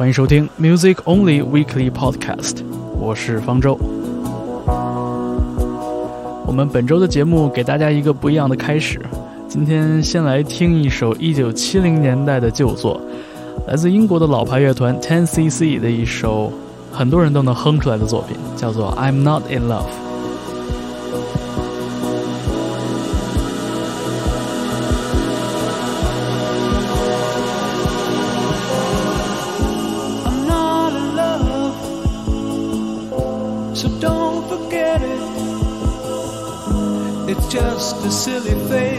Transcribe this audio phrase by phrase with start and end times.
[0.00, 2.64] 欢迎收听 Music Only Weekly Podcast，
[2.98, 3.78] 我是方舟。
[6.46, 8.98] 我们本周的节目给大家一个不一样的开始，
[9.46, 12.98] 今天先来听一首1970年代的旧作，
[13.68, 16.50] 来自英国的老牌乐团 Ten CC 的一首
[16.90, 19.82] 很多人都能哼出来的作品，叫做《I'm Not in Love》。
[38.02, 38.89] Just a silly phase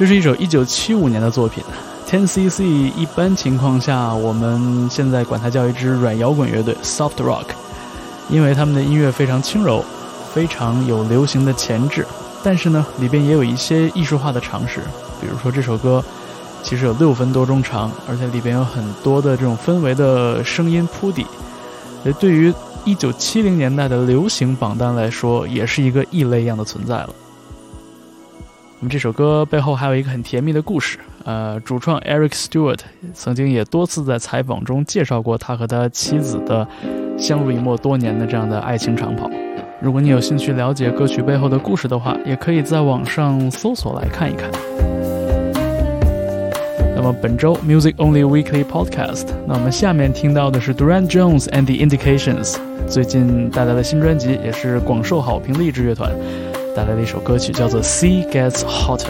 [0.00, 1.62] 这是一首1975年的作品
[2.08, 2.62] ，Ten CC。
[2.96, 7.44] 一般情况下，我们现在管它叫一支软摇滚乐队 （soft rock），
[8.30, 9.84] 因为他们的音乐非常轻柔，
[10.32, 12.06] 非常有流行的潜质。
[12.42, 14.80] 但是呢，里边也有一些艺术化的尝试，
[15.20, 16.02] 比如说这首歌
[16.62, 21.26] 其实有六分多钟长，而且里边有很多的这种氛围的声音铺底。
[22.04, 22.50] 呃，对于
[22.86, 27.10] 1970年代的流行榜单来说，也是一个异类一样的存在了。
[28.82, 30.98] 那么这首歌背后还有一个很甜蜜的故事。
[31.24, 32.78] 呃，主创 Eric Stewart
[33.12, 36.66] 曾经也多次在采访中介绍过他和他妻子的
[37.18, 39.30] 相濡以沫多年的这样的爱情长跑。
[39.82, 44.50] 如果你有兴趣了解歌曲背后的故事的话，也可以在网上搜索来看一看。
[46.96, 52.56] 那么本周 Music Only Weekly Podcast，那我们下面听到的是 Duran Jones and the Indications
[52.88, 56.10] 最近带来的新专辑，也是广受好评的一支乐团。
[56.74, 59.06] 带来的一首歌曲叫做《Sea Gets Hotter》。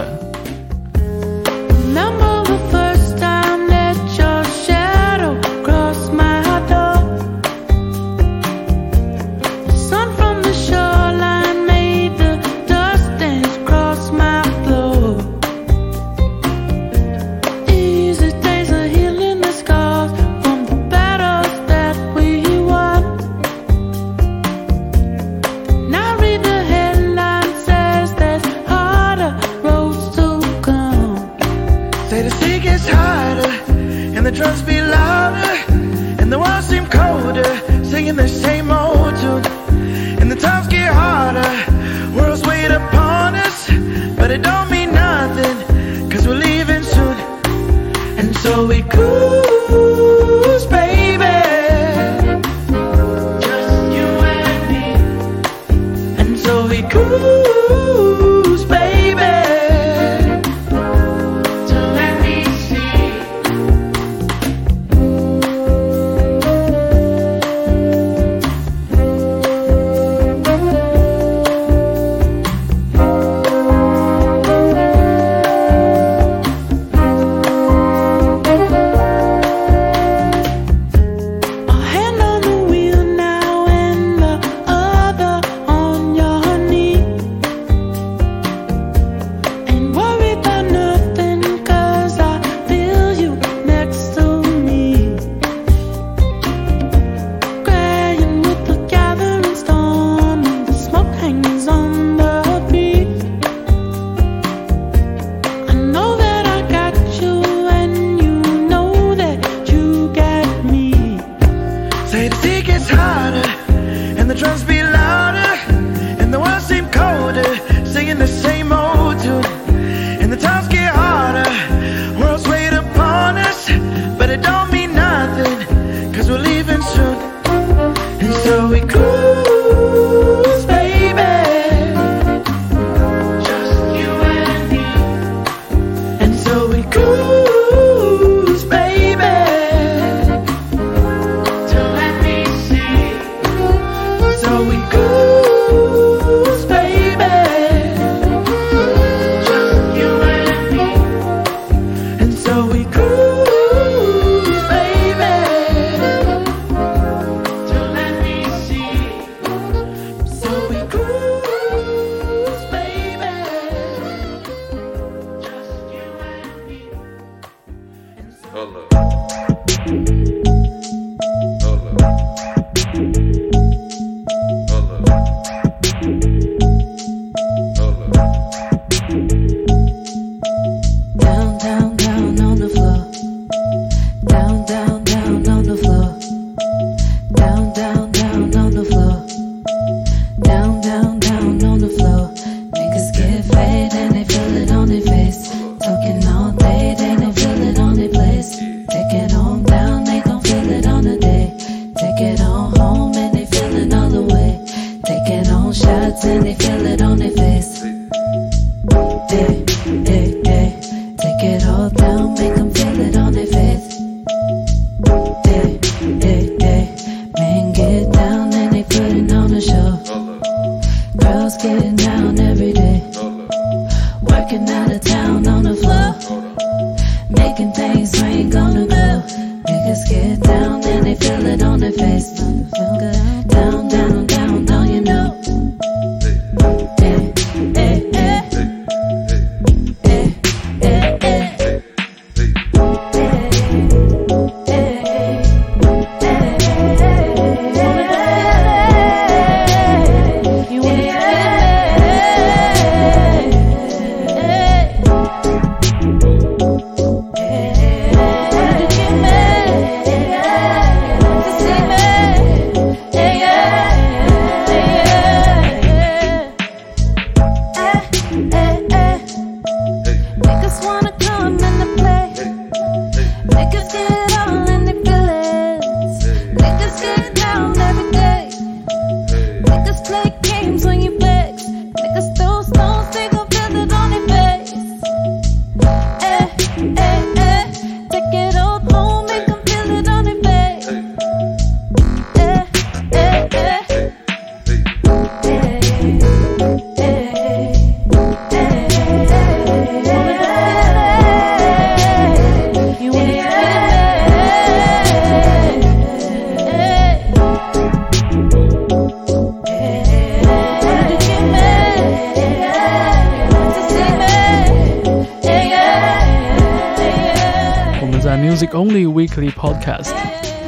[318.73, 320.13] Only Weekly Podcast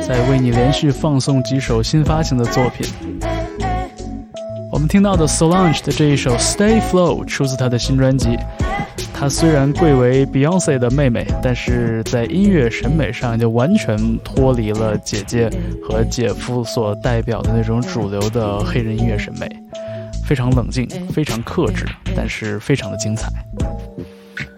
[0.07, 2.85] 在为你连续放送几首新发行的作品。
[4.73, 8.37] 我们听到的 Solange 的这一首 Stay Flow 出自她的新专辑。
[9.15, 15.49] 她虽然贵为 Beyonce 的妹妹，但是在音乐审美上就完全脱离了姐姐
[15.89, 19.49] 和姐夫所代表的那种主流的黑人音乐审美，
[20.27, 23.29] 非常冷静，非常克制，但是非常的精彩。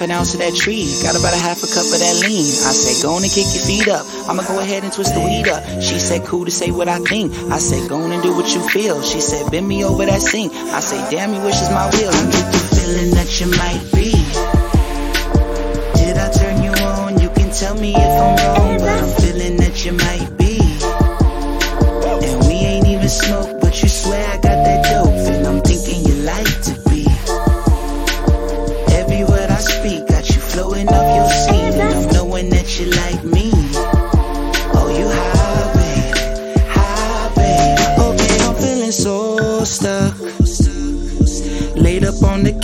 [0.00, 0.88] an ounce of that tree.
[1.02, 2.46] Got about a half a cup of that lean.
[2.64, 4.06] I said, go on and kick your feet up.
[4.28, 5.62] I'ma go ahead and twist the weed up.
[5.82, 7.32] She said, cool to say what I think.
[7.50, 9.02] I said, go on and do what you feel.
[9.02, 10.52] She said, bend me over that sink.
[10.52, 12.12] I say, damn, you wish is my will.
[12.12, 14.10] I get the feeling that you might be.
[16.00, 17.20] Did I turn you on?
[17.20, 20.29] You can tell me if I'm wrong, but I'm feeling that you might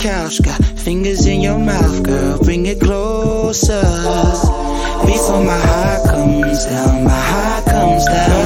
[0.07, 2.39] couch, got fingers in your mouth, girl.
[2.39, 3.81] Bring it closer.
[5.05, 8.36] Before my heart comes down, my heart comes down.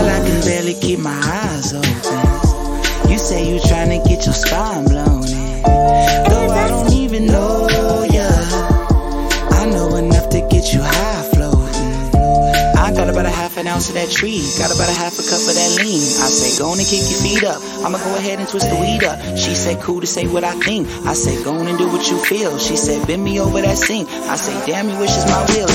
[13.82, 14.46] Ounce of that tree.
[14.60, 16.06] Got about a half a cup of that lean.
[16.22, 17.58] I say, go on and kick your feet up.
[17.82, 19.18] I'ma go ahead and twist the weed up.
[19.36, 20.88] She said, cool to say what I think.
[21.06, 22.60] I said, go on and do what you feel.
[22.60, 24.08] She said, bend me over that sink.
[24.30, 25.72] I say, damn, you wish is my will.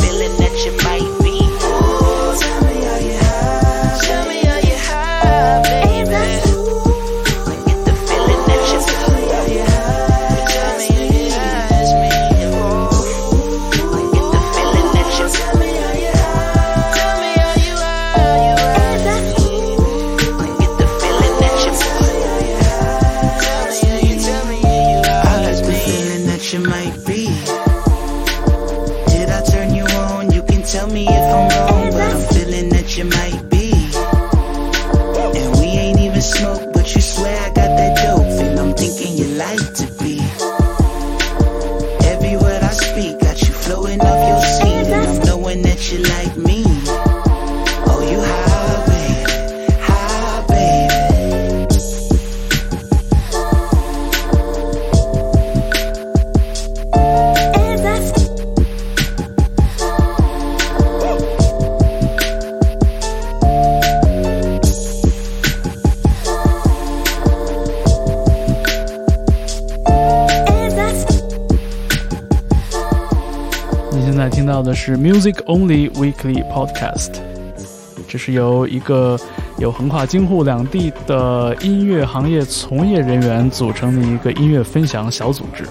[0.00, 1.01] Feeling that you might
[43.74, 44.21] blowing up.
[74.84, 77.12] 是 Music Only Weekly Podcast，
[78.08, 79.16] 这是由一个
[79.58, 85.62] 有横跨京沪两地的音乐行业从业人员组成的一个音乐分享小组织。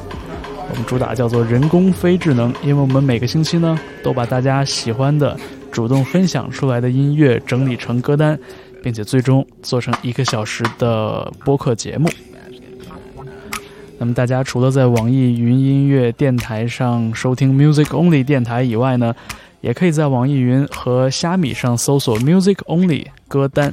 [0.69, 5.37] 我们主打叫做人工非智能，因为我们每个星期呢都把大家喜欢的、
[5.73, 8.39] 主动分享出来的音乐整理成歌单，
[8.81, 12.09] 并且最终做成一个小时的播客节目。
[14.01, 19.13] 那么大家除了在网易云音乐电台上收听 Music Only 电台以外呢，
[19.61, 23.71] 也可以在网易云和虾米上搜索 Music Only 歌单，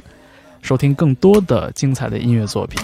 [0.61, 2.79] 收听更多的精彩的音乐作品。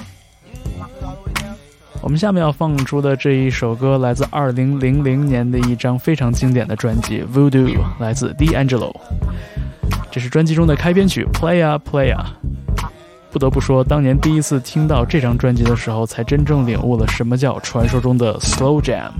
[2.01, 8.91] 我们下面要放出的这一首歌来自2000年的一张非常经典的专辑《Voodoo》，来自 D'Angelo。
[10.09, 12.17] 这是专辑中的开篇曲《Playa Playa》。
[13.35, 19.11] 不得不说当年第一次听到这张专辑的时候才真正领悟了什么叫传说中的 slow jam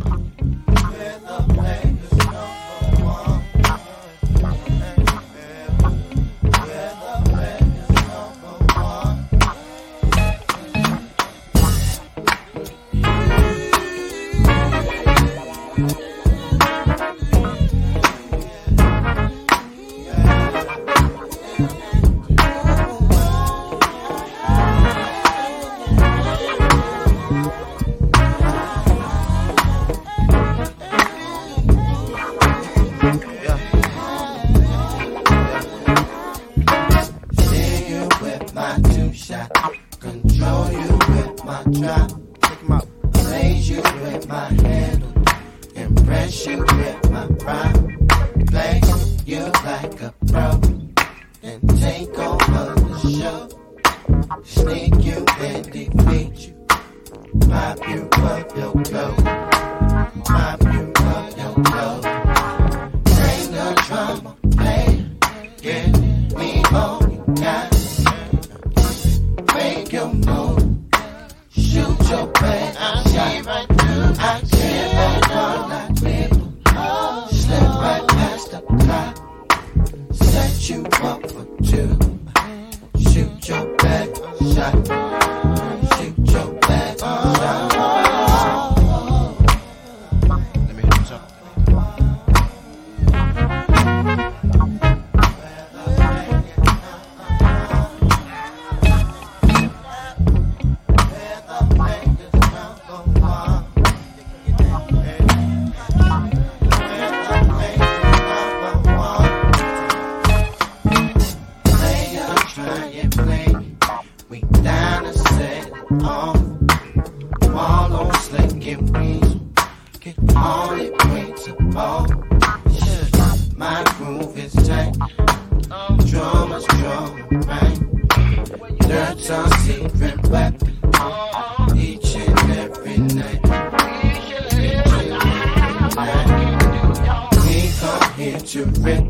[138.26, 139.06] here to rip.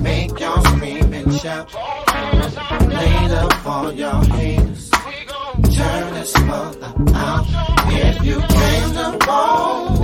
[0.00, 1.74] Make y'all scream and shout.
[2.88, 4.90] Lay up all y'all haters.
[4.90, 7.44] Turn this mother out.
[7.92, 9.99] If you came to fall.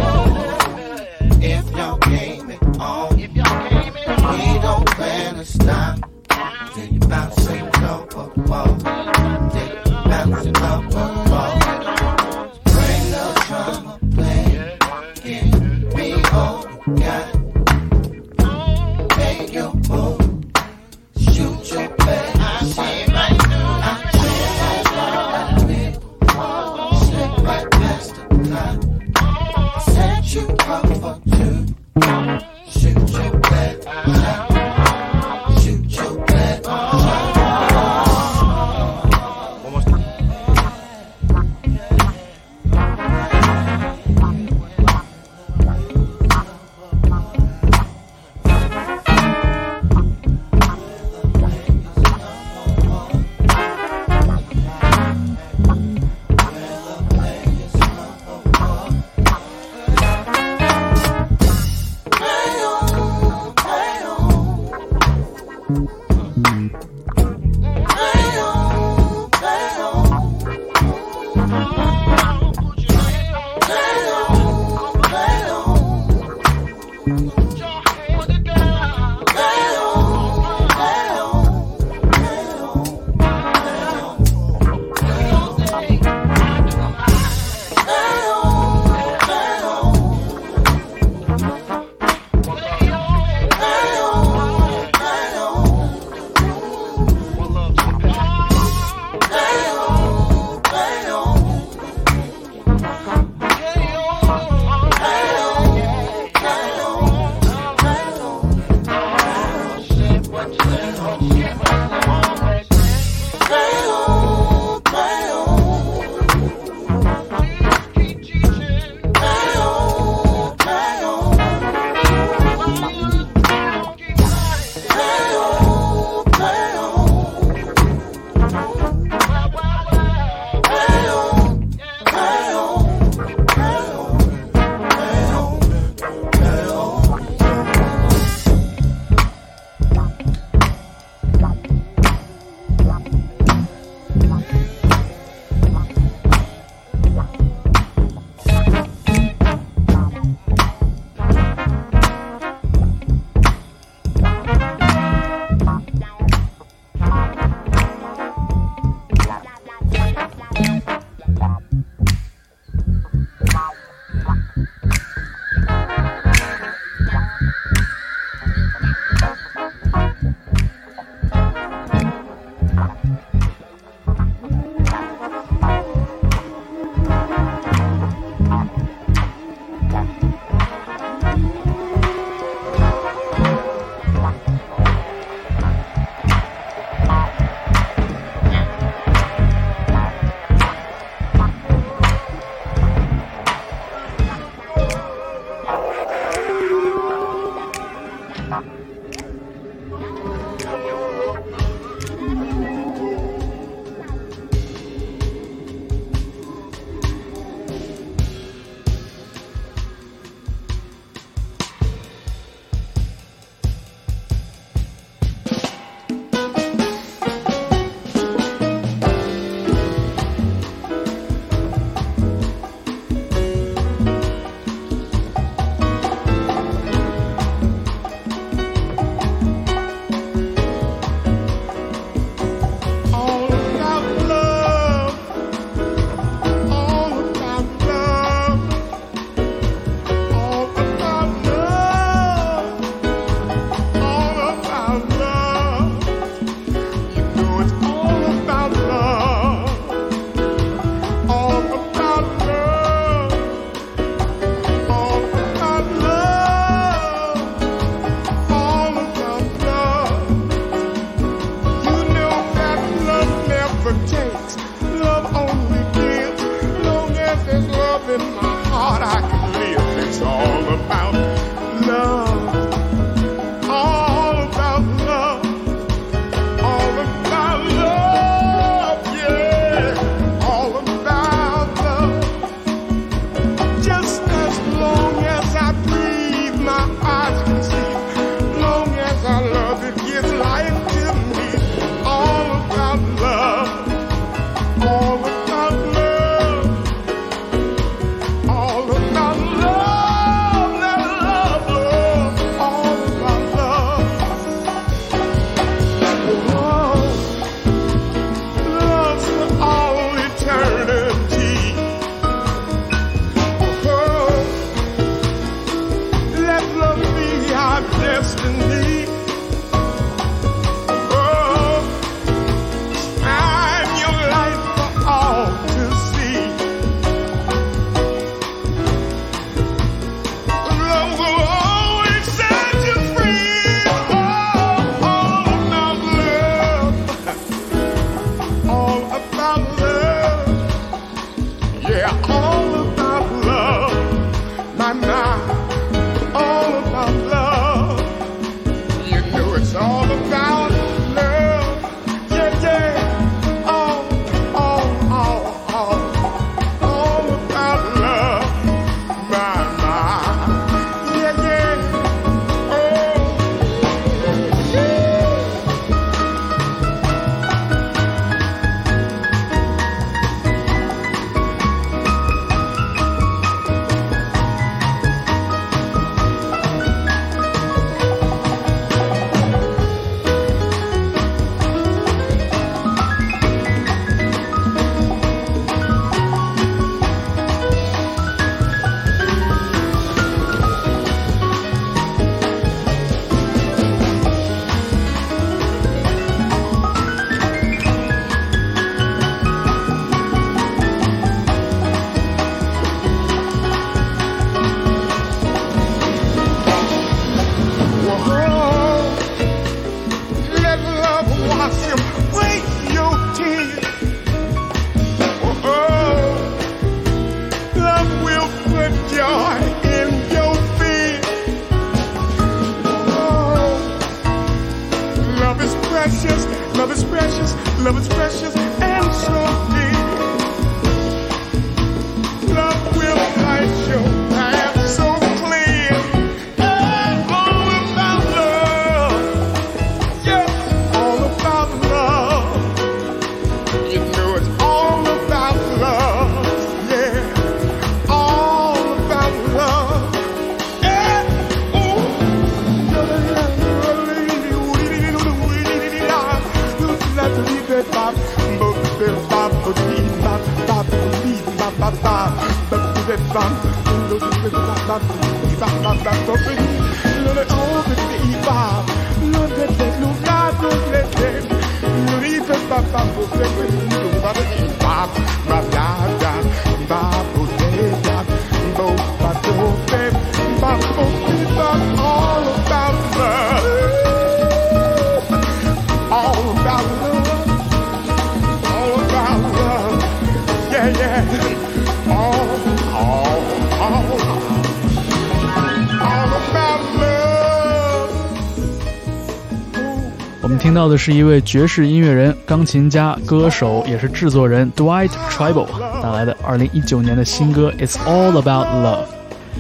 [501.07, 505.69] 是一位爵士音乐人、钢琴家、歌手，也是制作人 Dwight Tribal
[506.03, 509.05] 带来的2019年的新歌《It's All About Love》，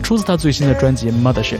[0.03, 1.55] 出自他最新的专辑《Mothership》。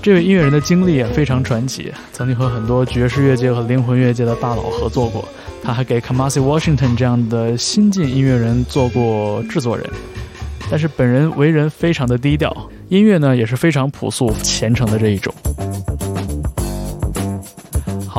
[0.00, 5.28] 这位音乐人的经历也非常传奇，曾经和很多爵士乐界和灵魂乐界的大佬合作过。
[5.62, 9.86] 他还给 Kamasi Washington 这样的新晋音乐人做过制作人，
[10.70, 12.56] 但是本人为人非常的低调，
[12.88, 15.33] 音乐呢也是非常朴素虔诚的这一种。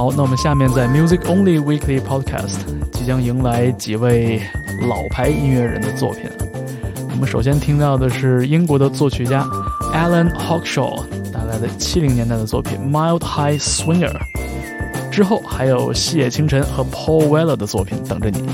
[0.06, 2.60] 好，那我们下面在 Music Only Weekly Podcast
[2.92, 4.40] 即将迎来几位
[4.88, 6.30] 老牌音乐人的作品。
[7.10, 9.44] 我们首先听到的是英国的作曲家
[9.96, 14.14] Alan Hawkshaw 带来的70年代的作品《Mild High Swinger》，
[15.10, 18.48] 之后还有细野晴臣和 Paul Weller 的作品等着你。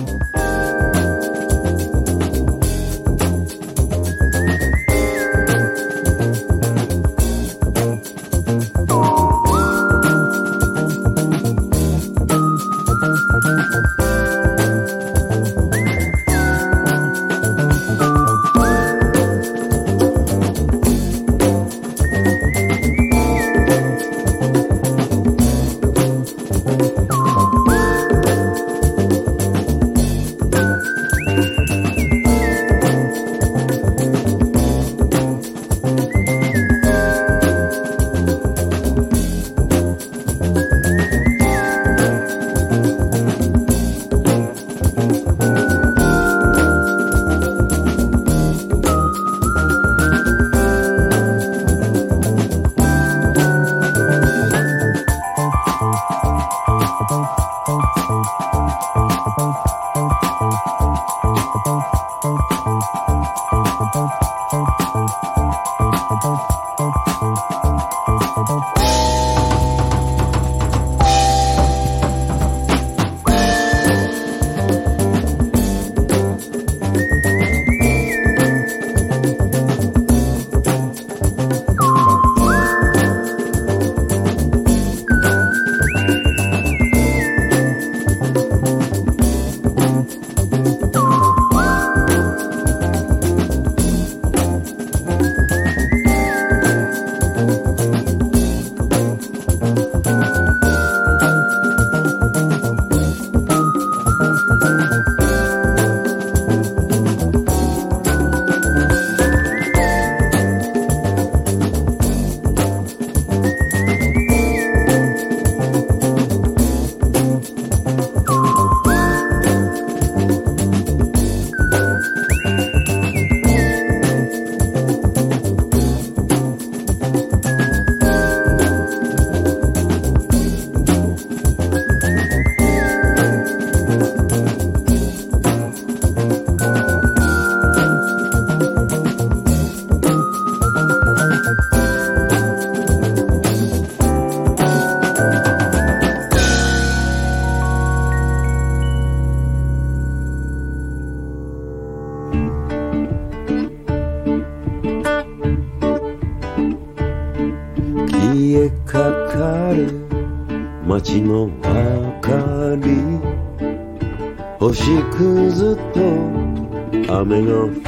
[167.31, 167.80] nigga.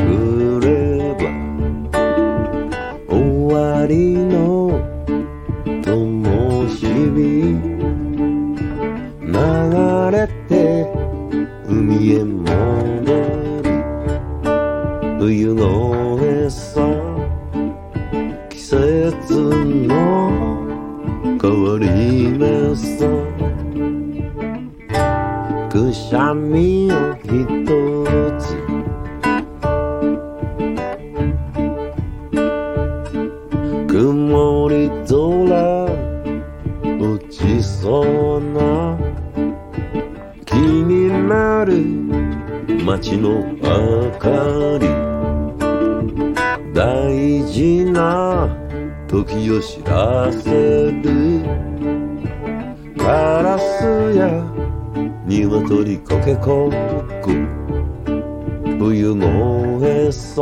[58.84, 60.42] 冬の餌。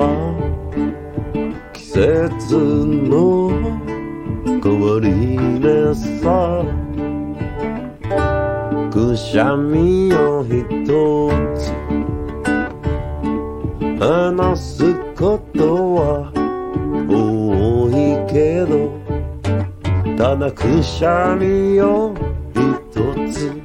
[1.74, 3.52] 季節の
[4.64, 6.66] 変わり目さ。
[8.92, 11.72] くしゃみをひとつ。
[14.00, 16.32] 話すことは
[17.08, 18.90] 多いけど
[20.18, 22.16] ただくしゃみを
[22.56, 22.60] ひ
[22.92, 23.61] とつ。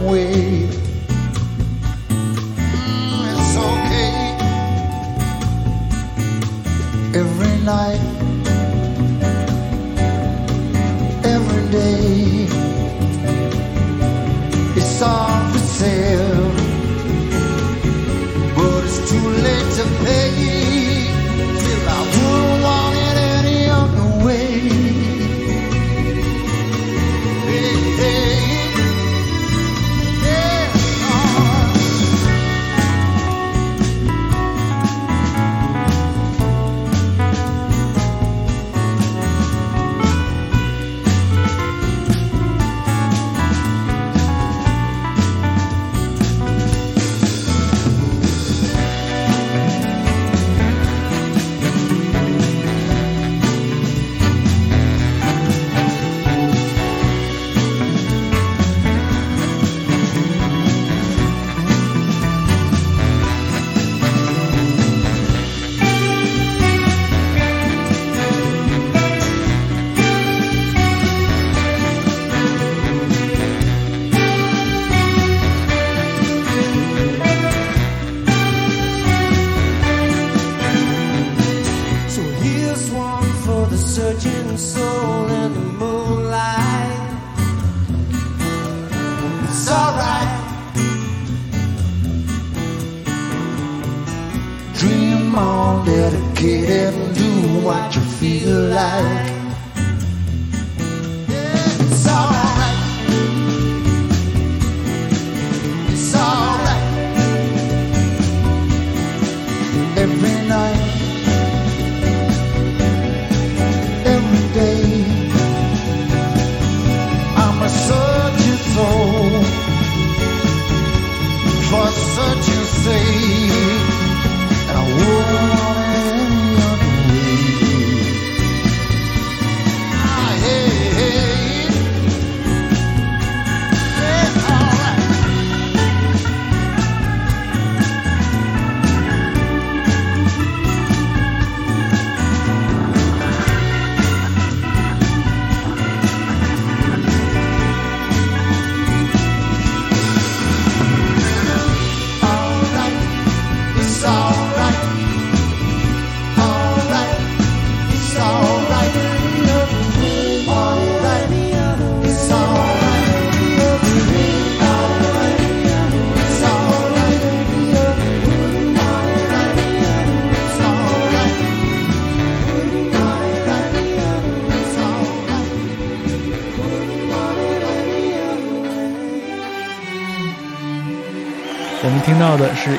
[0.00, 0.39] Way.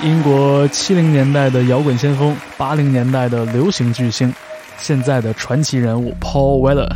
[0.03, 4.33] 英国七零年代的摇滚先锋，八零年代的流行巨星，
[4.79, 6.89] 现在的传奇人物 Paul Weller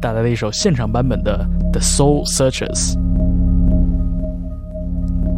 [0.00, 2.94] 带来了一首现场版本的《The Soul Searchers》。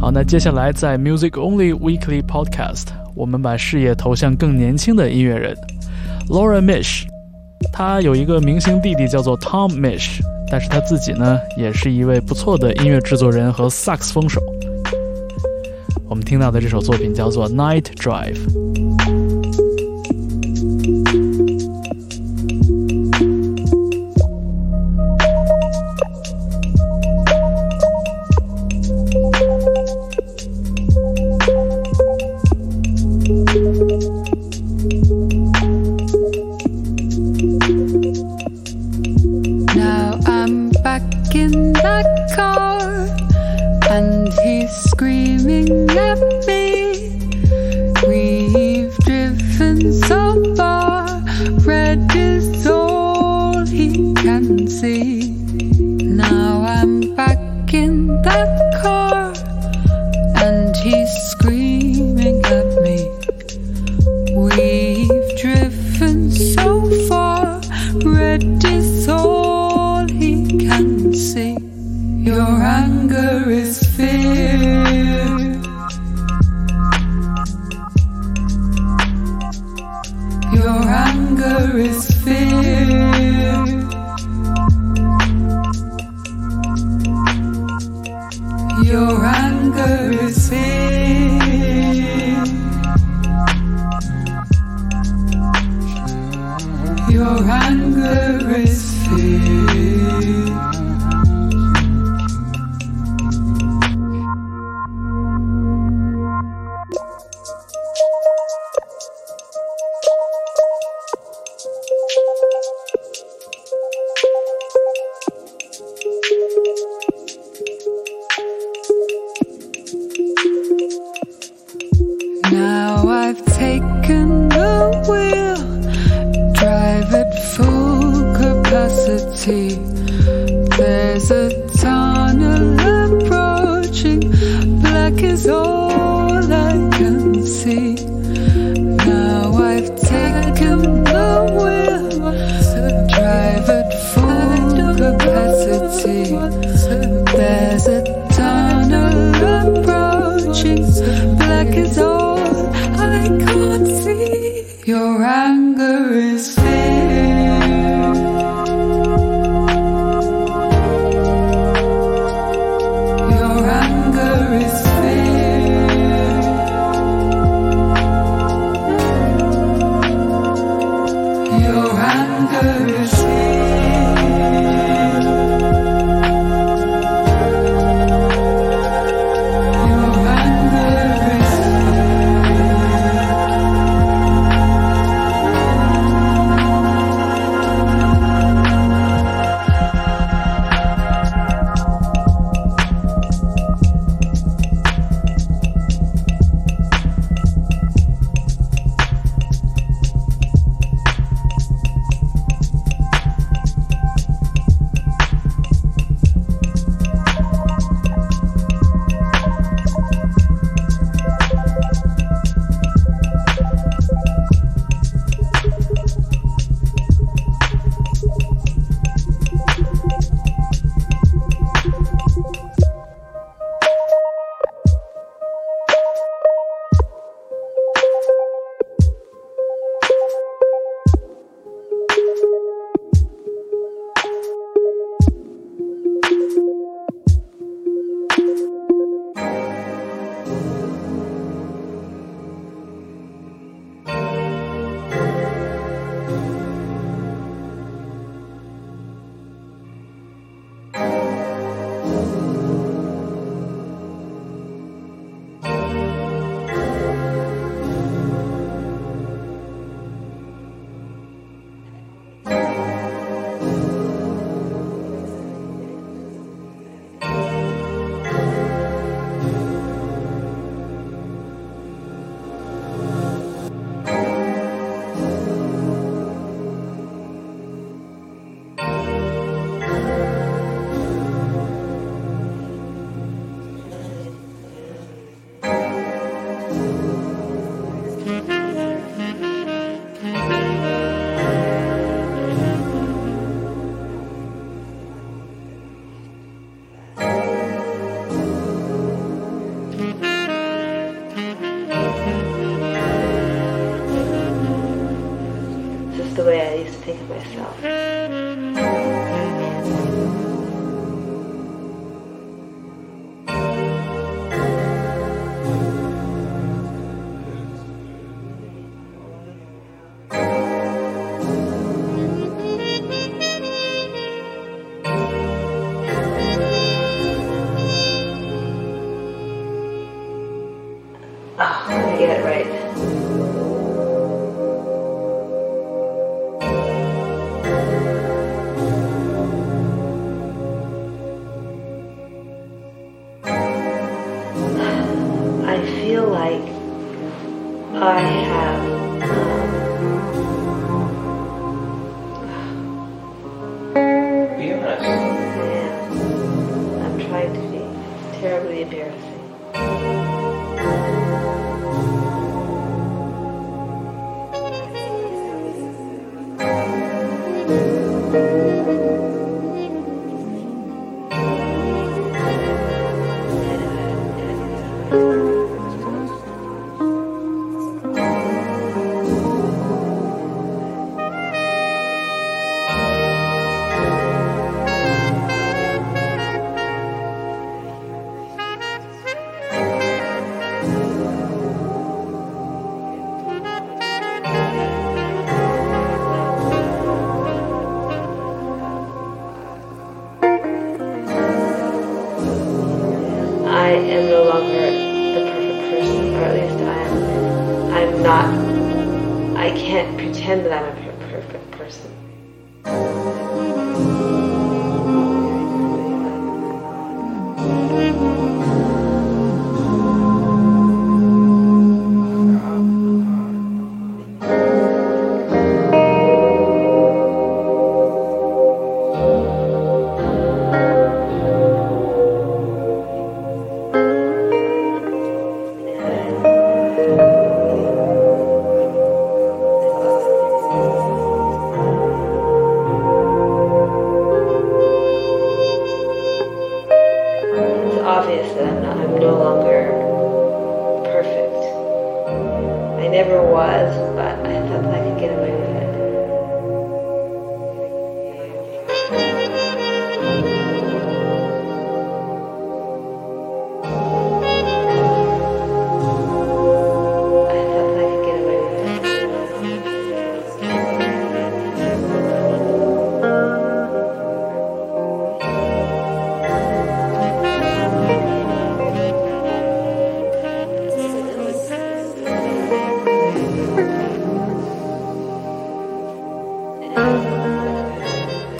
[0.00, 5.54] 好，那接下来在 Music Only Weekly Podcast，我们把视野投向更年轻的音乐人
[6.30, 7.04] Laura Mish。
[7.74, 14.40] 他有一个明星弟弟叫做 Tom Mish，但是他自己呢，也是一位不错的音乐制作人和萨克斯风手。
[16.22, 18.36] 听到的这首作品叫做《Night Drive》。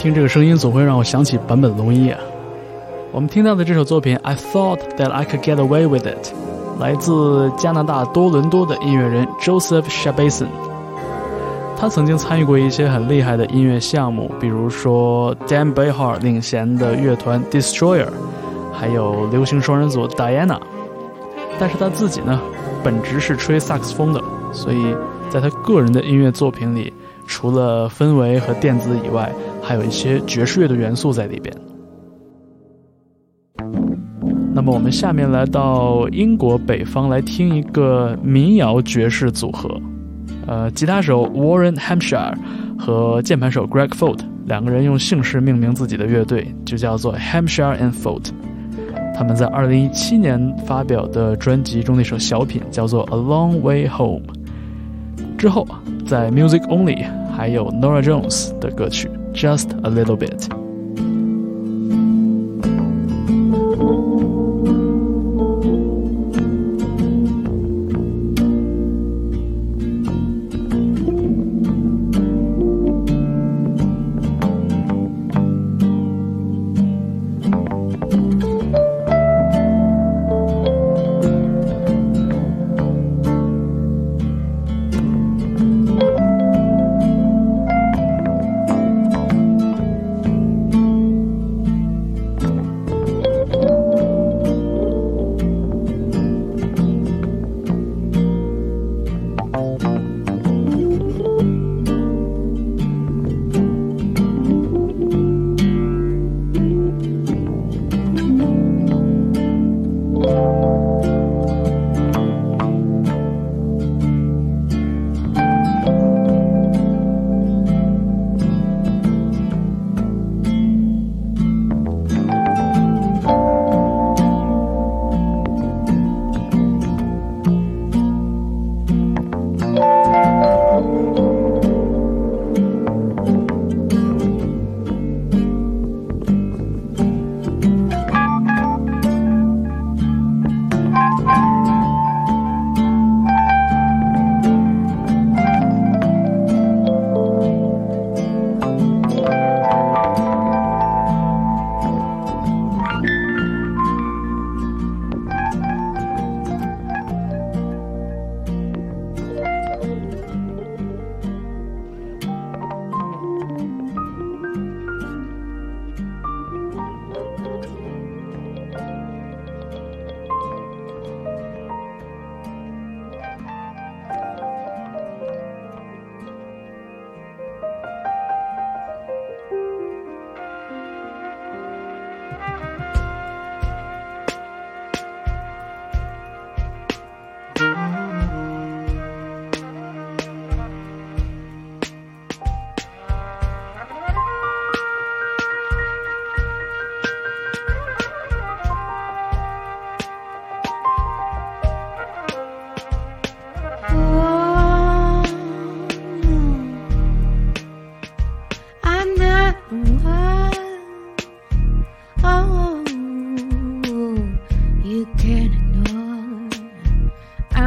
[0.02, 2.18] 听这个声音总会让我想起坂本龙一啊。
[3.12, 6.32] 我们听到的这首作品《I Thought That I Could Get Away with It》，
[6.80, 10.48] 来自加拿大多伦多的音乐人 Joseph Shabason。
[11.78, 18.08] 他曾经参与过一些很厉害的音乐项目，比如说 Dan Behar 领衔的乐团 Destroyer，
[18.72, 20.58] 还有流行双人组 Diana。
[21.60, 22.40] 但是他自己呢，
[22.82, 24.20] 本职是吹萨克斯风的，
[24.52, 24.96] 所以
[25.30, 26.92] 在他个人的音乐作品里，
[27.24, 29.32] 除了氛围和电子以外，
[29.72, 31.50] 还有一些爵士乐的元素在里边。
[34.52, 39.74] 那么我们下面来到英国北方来听一个民谣爵士组合，
[40.46, 42.34] 呃，吉他手 Warren Hampshire
[42.78, 48.28] 和键盘手 Greg Folt 两个人用姓氏命名自己的乐队，就叫做 Hampshire and Folt。
[49.14, 54.20] 他们在2017年发表的专辑中那首小品叫做《A Long Way Home》。
[55.38, 55.66] 之后，
[56.06, 60.61] 在 Music Only 还有 Nora Jones 的歌曲《Just a Little Bit》。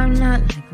[0.06, 0.65] I'm not like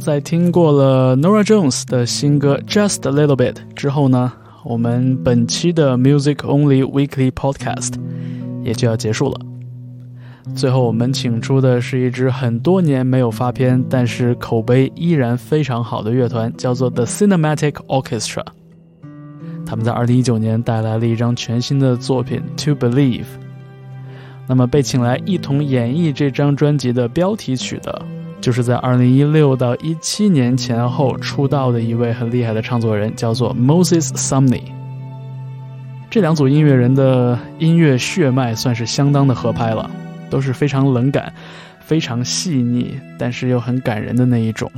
[0.00, 4.32] 在听过了 Nora Jones 的新歌 Just a Little Bit 之后呢，
[4.64, 7.92] 我们本期的 Music Only Weekly Podcast
[8.64, 9.38] 也就要结束了。
[10.54, 18.44] 最后，我们请出的是一支很多年没有发片，但是口碑依然非常好的乐团，叫做 The Cinematic Orchestra。
[19.66, 23.20] 他们在2019年带来了一张全新的作品《To Believe》。
[24.48, 28.02] 那么，被请来一同演绎这张专辑的标题曲的，
[28.40, 34.62] 就是在2016到17年前后出道的一位很厉害的唱作人，叫做 Moses Sumney。
[36.10, 39.90] 这两组音乐人的音乐血脉算是相当的合拍了，
[40.28, 41.32] 都是非常冷感、
[41.80, 44.70] 非常细腻，但是又很感人的那一种。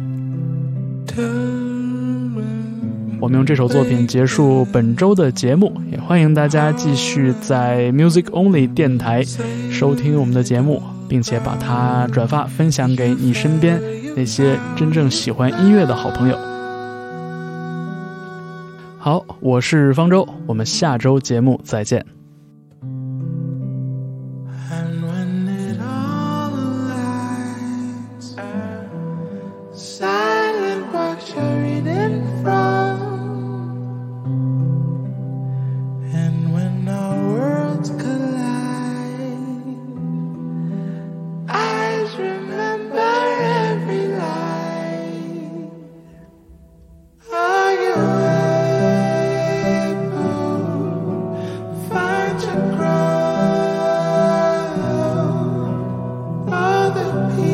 [3.20, 9.22] 我们用这首作品结束本周的节目，也欢迎大家继续在 Music Only 电台
[9.70, 10.82] 收听我们的节目，
[11.12, 13.78] 并且把它转发分享给你身边
[14.16, 16.38] 那些真正喜欢音乐的好朋友。
[18.98, 22.21] 好，我是方舟，我们下周节目再见。
[57.12, 57.51] All